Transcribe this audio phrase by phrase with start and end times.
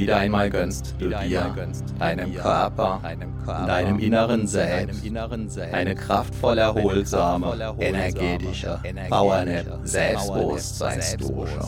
[0.00, 1.54] Wieder einmal gönnst du dir,
[1.98, 3.02] deinem Körper,
[3.66, 5.02] deinem inneren Selbst,
[5.72, 8.78] eine kraftvoll erholsame, energetische,
[9.10, 11.60] powernap Selbstbewusstseinsdusche.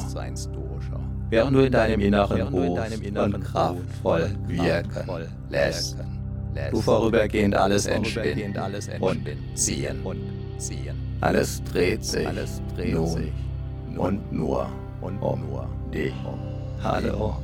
[1.29, 5.11] Während du in deinem Inneren ruhst und kraftvoll wirken
[5.51, 5.99] lässt,
[6.71, 8.55] du vorübergehend alles entspinnen
[9.01, 10.03] und ziehen.
[11.21, 12.29] Alles dreht sich
[12.77, 13.31] nun
[13.97, 14.69] und nur
[15.01, 15.21] um
[15.93, 16.15] dich.
[16.83, 17.37] Hallo.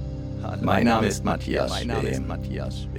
[0.62, 2.32] Mein Name ist Matthias Schwem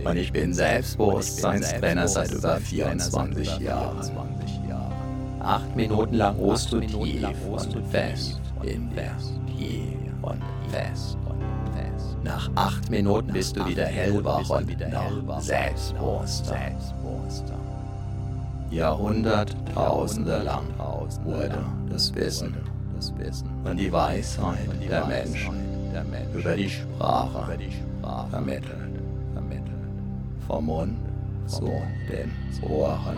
[0.06, 3.98] und ich bin Selbstbewusstseinstrainer seit über 24 Jahren.
[5.40, 9.12] Acht Minuten lang ruhst du tief und fest in dir.
[9.58, 11.18] Tief und fest.
[12.24, 16.58] Nach acht Minuten bist du wieder hellwach und noch selbstbewusster.
[18.70, 20.66] Jahrhunderttausende lang
[21.24, 22.56] wurde das Wissen
[23.64, 24.58] und die Weisheit
[24.90, 25.69] der Menschen
[26.34, 27.58] über die Sprache.
[28.30, 28.90] Vermittelt.
[30.48, 30.98] Vom Mund
[31.46, 31.72] zu
[32.10, 32.32] den
[32.70, 33.18] Ohren.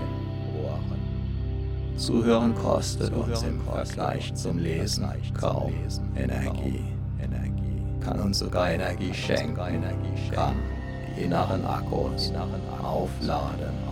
[1.97, 5.05] Zuhören kostet uns im Vergleich zum Lesen
[5.39, 5.73] kaum
[6.15, 6.83] Energie.
[7.99, 9.55] Kann uns sogar Energie schenken,
[10.33, 10.55] kann
[11.15, 12.33] die inneren Akkus
[12.81, 13.91] aufladen.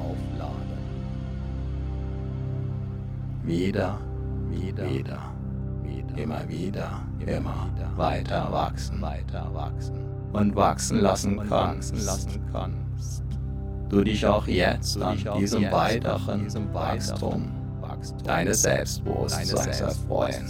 [3.43, 3.97] Wieder,
[4.49, 5.28] wieder, wieder
[6.15, 9.95] immer wieder, immer weiter wachsen, weiter wachsen.
[10.31, 13.23] Und wachsen lassen kannst.
[13.89, 17.51] Du dich auch jetzt an diesem weiteren Wachstum
[18.23, 20.45] deines Selbstbewusstseins erfreuen.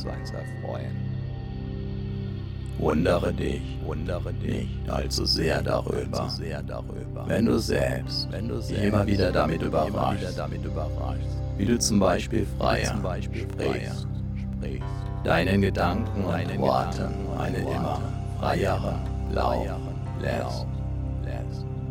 [2.77, 6.29] Wundere dich, wundere dich allzu sehr darüber,
[7.25, 10.39] wenn du selbst, wenn du dich immer wieder damit überraschst,
[11.57, 12.97] wie du zum Beispiel freier
[13.31, 14.07] sprichst
[15.23, 18.01] deinen Gedanken und Worten einen immer
[18.39, 18.99] freieren
[19.31, 19.67] Lauf
[20.21, 20.65] lässt,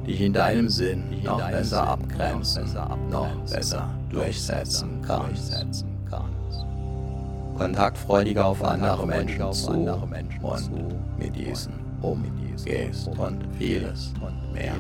[0.06, 2.64] dich in deinem Sinn noch besser abgrenzen,
[3.10, 5.66] noch besser durchsetzen kannst.
[7.56, 10.10] Kontaktfreudiger auf andere Menschen zu und
[11.18, 14.12] mit diesen umgehst und vieles
[14.52, 14.74] mehr.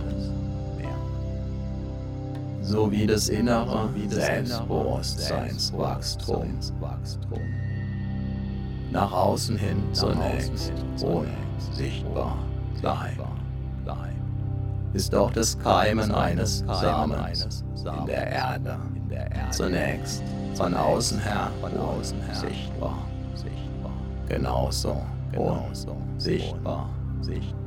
[2.62, 6.60] So wie das innere Selbstbewusstseinswachstum
[8.90, 10.72] nach außen hin zunächst
[11.02, 11.28] ohne
[11.72, 12.36] sichtbar
[12.82, 13.18] sein.
[14.94, 18.78] Ist doch das Keimen eines Samens in der Erde.
[19.50, 20.22] Zunächst
[20.54, 21.50] von außen her
[22.32, 22.98] sichtbar.
[24.28, 25.02] Genauso
[26.16, 26.88] sichtbar.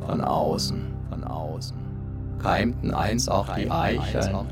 [0.06, 0.94] von außen.
[1.09, 1.78] Von außen.
[2.42, 4.48] Keimten einst auch die Eicheln,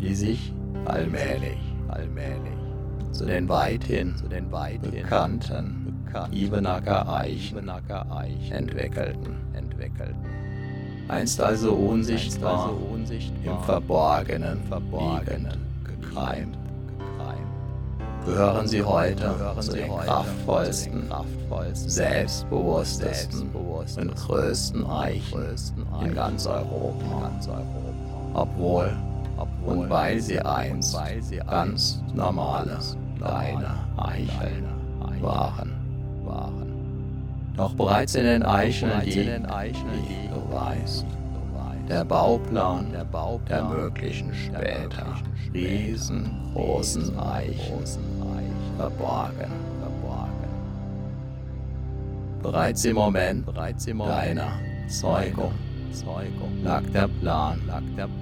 [0.00, 0.52] die sich
[0.86, 1.58] allmählich,
[1.88, 2.67] allmählich
[3.12, 7.68] zu den weithin, zu den weithin bekannten, bekannten Ibenacker Eichen,
[8.50, 10.16] entwickelten, entwickelten.
[11.08, 16.58] Einst also unsichtbar, also unsichtbar im Verborgenen, Verborgenen gekreimt,
[18.28, 25.56] gehören sie heute zu den kraftvollsten, kraftvollsten selbstbewusstesten und größten Eichen
[26.04, 27.30] in ganz Europa.
[28.34, 28.94] Obwohl
[29.64, 30.96] und weil sie einst
[31.46, 32.78] ganz normale
[33.18, 34.64] kleine Eicheln
[35.20, 35.72] waren.
[37.56, 41.04] Doch bereits in den Eicheln liegt, wie du weißt,
[41.88, 45.06] der Bauplan der möglichen später
[45.52, 48.00] riesengroßen Eichen
[48.76, 49.50] verborgen.
[52.42, 54.52] Bereits im Moment deiner
[54.88, 55.52] Zeugung
[56.62, 57.60] lag der Plan,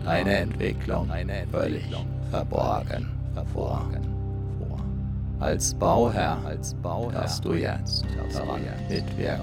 [0.04, 1.08] deine Entwicklung
[1.50, 1.84] völlig
[2.30, 3.08] verborgen
[3.52, 3.86] vor.
[5.38, 9.42] Als Bauherr, als Bauherr hast du jetzt daran mitwirken,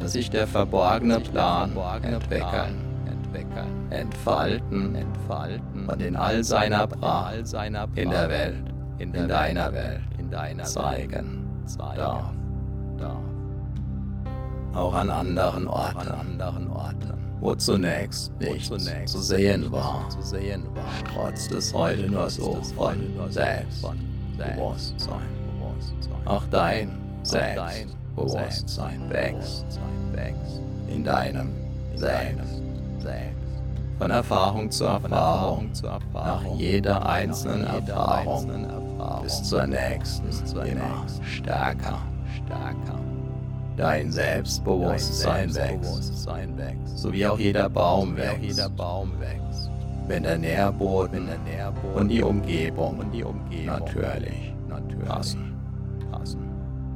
[0.00, 1.70] dass sich der verborgene Plan
[2.02, 2.80] entwickeln,
[3.90, 5.88] entfalten, entfalten.
[5.88, 7.54] Und in all seiner Pracht
[7.94, 8.64] in der Welt,
[8.98, 11.46] in deiner Welt, in deiner zeigen.
[12.98, 13.33] Darf
[14.74, 17.12] auch an anderen Orten, anderen Orten.
[17.40, 18.70] Wo zunächst nichts
[19.06, 20.08] zu sehen war,
[21.12, 22.96] trotz des heute nur so von
[23.28, 25.20] Selbstbewusstsein.
[26.24, 29.66] Auch dein Selbstbewusstsein wächst.
[30.88, 31.50] In deinem
[31.96, 32.62] Selbst.
[33.98, 35.70] Von Erfahrung zu Erfahrung,
[36.14, 38.66] nach jeder einzelnen Erfahrung.
[39.22, 40.30] bis zur nächsten
[40.60, 41.98] immer stärker,
[42.36, 43.13] stärker.
[43.76, 49.70] Dein Selbstbewusstsein wächst, so wie auch jeder Baum wächst,
[50.06, 51.28] wenn der Nährboden
[51.94, 52.98] und die Umgebung
[53.88, 54.54] natürlich
[55.04, 55.54] passen.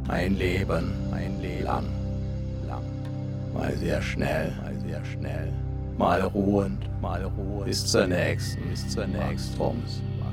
[0.09, 0.93] Ein Leben
[1.65, 1.85] lang.
[3.53, 5.53] mal sehr schnell, mal sehr schnell,
[5.99, 9.59] mal ruhend, mal ruhend, bis zur nächsten, bis zur nächsten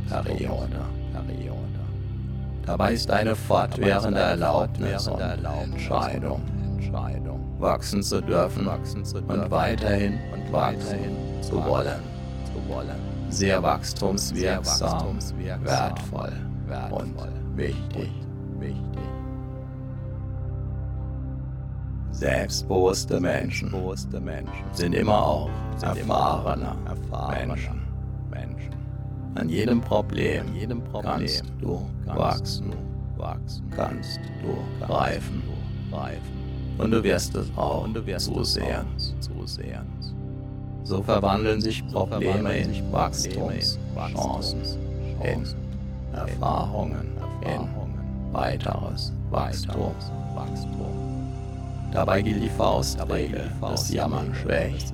[0.07, 0.69] Periode.
[1.11, 1.84] Periode.
[2.65, 6.41] Dabei ist eine fortwährende Erlaubnis und Entscheidung,
[7.59, 12.01] wachsen zu dürfen, und weiterhin und weiterhin zu wollen.
[13.29, 15.19] Sehr wachstumswirksam,
[15.63, 16.33] wertvoll,
[16.89, 17.15] und
[17.55, 18.09] wichtig,
[18.59, 18.81] wichtig.
[22.11, 23.71] Selbstbewusste Menschen
[24.71, 25.49] sind immer auch
[25.81, 26.75] erfahrene
[28.31, 28.74] Menschen.
[29.35, 29.37] Menschen.
[29.37, 30.45] An jedem Problem,
[31.01, 32.73] kannst du wachsen,
[33.17, 35.43] wachsen, kannst du reifen,
[35.91, 36.35] reifen.
[36.77, 37.87] Und du wirst es auch
[38.17, 39.85] zu sehen, zu sehen.
[40.83, 44.59] So verwandeln sich Probleme in Wachstumschancen,
[45.23, 45.45] in
[46.13, 47.07] Erfahrungen,
[47.41, 47.67] in
[48.33, 49.95] weiteres Wachstum.
[51.95, 54.93] Dabei gilt die Faustregel, das Jammern schwächt.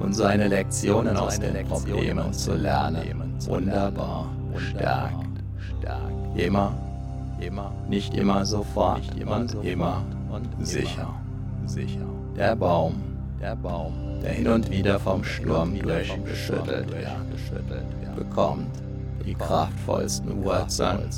[0.00, 5.26] Und seine Lektionen aus den Problemen zu lernen, wunderbar, stärkt.
[6.34, 6.72] Immer,
[7.40, 10.02] immer, nicht immer sofort und immer
[10.60, 11.14] sicher.
[12.38, 12.94] Der Baum,
[13.38, 13.92] der Baum,
[14.22, 18.80] der hin und wieder vom Sturm durchgeschüttelt wird, bekommt
[19.26, 21.10] die kraftvollsten Wurzeln,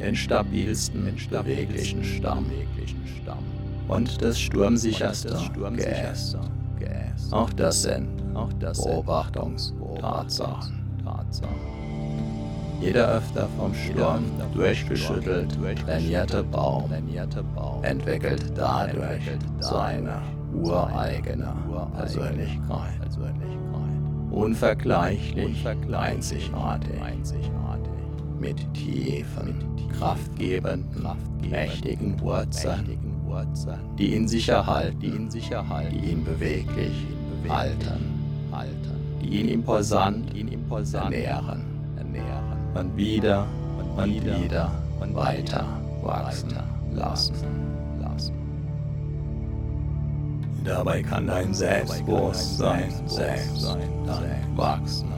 [0.00, 2.46] den stabilsten, beweglichen Stamm
[3.88, 5.36] und das sturmsicherste
[5.74, 6.38] Geäst.
[7.32, 10.76] Auch das sind Beobachtungstatsachen.
[12.80, 14.22] Jeder öfter vom Sturm
[14.52, 16.92] durchgeschüttelt trainierte Baum.
[17.82, 19.22] Entwickelt dadurch
[19.60, 20.22] seine
[20.52, 21.52] ureigene
[21.96, 23.00] Persönlichkeit.
[24.30, 27.00] Unvergleichlich, einzigartig,
[28.38, 29.64] mit tiefen,
[29.98, 31.08] kraftgebenden,
[31.48, 33.15] mächtigen Wurzeln
[33.98, 37.06] die ihn sicher halten, die ihn, sicher halten, die ihn beweglich,
[37.44, 38.92] ihn halten, halten,
[39.22, 41.64] die ihn imposant, ihn imposant ernähren,
[41.96, 42.56] ernähren.
[42.74, 43.46] Und wieder
[43.78, 45.64] und, und wieder, wieder und weiter
[46.02, 46.56] wachsen
[46.92, 47.34] lassen.
[48.00, 48.34] lassen.
[50.64, 55.08] Dabei kann dein Selbstbewusstsein, Selbstbewusstsein wachsen,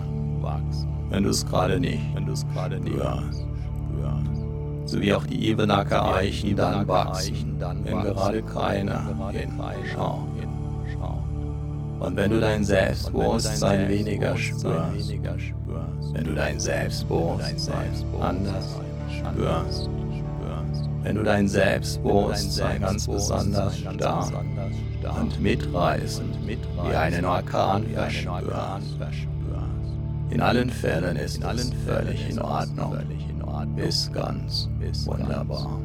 [0.40, 3.48] wachsen, wenn du es gerade nicht, wenn du es gerade nicht hörst
[4.88, 10.28] sowie auch die Ebenacker Eichen dann wachsen, wenn gerade keiner hinschaut.
[12.00, 15.12] Und wenn du dein Selbstbewusstsein weniger spürst,
[16.12, 17.90] wenn du dein Selbstbewusstsein
[18.20, 18.76] anders
[19.08, 19.90] spürst,
[21.02, 24.32] wenn du dein Selbstbewusstsein ganz besonders stark
[25.20, 28.98] und mitreißend wie einen Orkan verspürst,
[30.30, 32.98] in allen Fällen ist es völlig in Ordnung
[33.78, 34.68] ist ganz
[35.04, 35.80] wunderbar.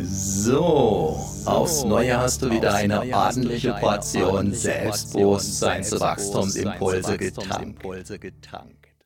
[0.00, 8.87] So, aufs Neue hast du wieder eine ordentliche Portion Selbstbewusstseinswachstumsimpulse getankt.